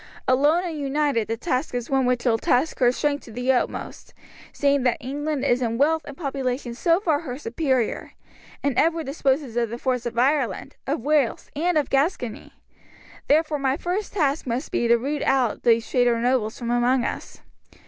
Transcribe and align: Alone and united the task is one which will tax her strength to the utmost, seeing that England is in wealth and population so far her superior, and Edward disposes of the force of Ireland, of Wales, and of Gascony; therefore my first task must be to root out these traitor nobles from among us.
Alone 0.27 0.63
and 0.63 0.79
united 0.79 1.27
the 1.27 1.37
task 1.37 1.75
is 1.75 1.87
one 1.87 2.07
which 2.07 2.25
will 2.25 2.39
tax 2.39 2.73
her 2.79 2.91
strength 2.91 3.23
to 3.25 3.31
the 3.31 3.51
utmost, 3.51 4.15
seeing 4.51 4.81
that 4.81 4.97
England 4.99 5.45
is 5.45 5.61
in 5.61 5.77
wealth 5.77 6.01
and 6.05 6.17
population 6.17 6.73
so 6.73 6.99
far 6.99 7.19
her 7.19 7.37
superior, 7.37 8.13
and 8.63 8.75
Edward 8.79 9.05
disposes 9.05 9.55
of 9.55 9.69
the 9.69 9.77
force 9.77 10.07
of 10.07 10.17
Ireland, 10.17 10.75
of 10.87 11.01
Wales, 11.01 11.51
and 11.55 11.77
of 11.77 11.91
Gascony; 11.91 12.51
therefore 13.27 13.59
my 13.59 13.77
first 13.77 14.13
task 14.13 14.47
must 14.47 14.71
be 14.71 14.87
to 14.87 14.97
root 14.97 15.21
out 15.21 15.61
these 15.61 15.87
traitor 15.87 16.19
nobles 16.19 16.57
from 16.57 16.71
among 16.71 17.05
us. 17.05 17.41